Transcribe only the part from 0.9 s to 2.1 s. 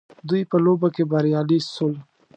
کي بريالي سول